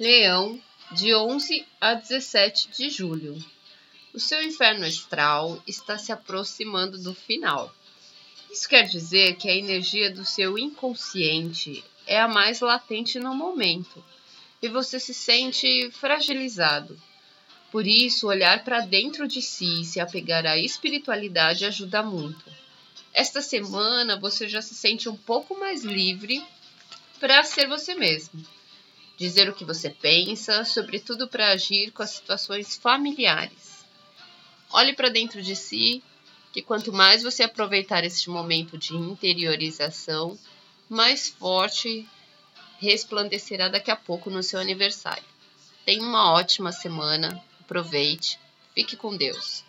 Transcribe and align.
Leão, 0.00 0.58
de 0.92 1.14
11 1.14 1.66
a 1.78 1.92
17 1.92 2.70
de 2.70 2.88
julho. 2.88 3.38
O 4.14 4.18
seu 4.18 4.42
inferno 4.42 4.86
astral 4.86 5.62
está 5.66 5.98
se 5.98 6.10
aproximando 6.10 6.96
do 6.96 7.14
final. 7.14 7.72
Isso 8.50 8.66
quer 8.66 8.84
dizer 8.84 9.36
que 9.36 9.50
a 9.50 9.54
energia 9.54 10.10
do 10.10 10.24
seu 10.24 10.58
inconsciente 10.58 11.84
é 12.06 12.18
a 12.18 12.26
mais 12.26 12.60
latente 12.60 13.20
no 13.20 13.34
momento 13.34 14.02
e 14.62 14.68
você 14.68 14.98
se 14.98 15.12
sente 15.12 15.90
fragilizado. 15.90 16.98
Por 17.70 17.86
isso, 17.86 18.28
olhar 18.28 18.64
para 18.64 18.80
dentro 18.80 19.28
de 19.28 19.42
si 19.42 19.82
e 19.82 19.84
se 19.84 20.00
apegar 20.00 20.46
à 20.46 20.56
espiritualidade 20.56 21.66
ajuda 21.66 22.02
muito. 22.02 22.50
Esta 23.12 23.42
semana 23.42 24.18
você 24.18 24.48
já 24.48 24.62
se 24.62 24.74
sente 24.74 25.06
um 25.06 25.16
pouco 25.16 25.58
mais 25.58 25.84
livre 25.84 26.42
para 27.20 27.44
ser 27.44 27.68
você 27.68 27.94
mesmo 27.94 28.42
dizer 29.22 29.48
o 29.48 29.54
que 29.54 29.64
você 29.64 29.88
pensa, 29.88 30.64
sobretudo 30.64 31.28
para 31.28 31.52
agir 31.52 31.92
com 31.92 32.02
as 32.02 32.10
situações 32.10 32.74
familiares. 32.74 33.84
Olhe 34.68 34.94
para 34.94 35.08
dentro 35.08 35.40
de 35.40 35.54
si, 35.54 36.02
que 36.52 36.60
quanto 36.60 36.92
mais 36.92 37.22
você 37.22 37.44
aproveitar 37.44 38.02
este 38.02 38.28
momento 38.28 38.76
de 38.76 38.96
interiorização, 38.96 40.36
mais 40.88 41.28
forte 41.28 42.04
resplandecerá 42.80 43.68
daqui 43.68 43.92
a 43.92 43.96
pouco 43.96 44.28
no 44.28 44.42
seu 44.42 44.58
aniversário. 44.58 45.22
Tenha 45.84 46.02
uma 46.02 46.32
ótima 46.32 46.72
semana, 46.72 47.40
aproveite, 47.60 48.40
fique 48.74 48.96
com 48.96 49.16
Deus. 49.16 49.64